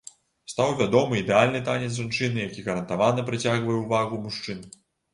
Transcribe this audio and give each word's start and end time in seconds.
Стаў 0.53 0.71
вядомы 0.79 1.19
ідэальны 1.25 1.61
танец 1.69 1.91
жанчыны, 1.99 2.39
які 2.49 2.67
гарантавана 2.71 3.29
прыцягвае 3.31 3.81
ўвагу 3.85 4.25
мужчын. 4.29 4.69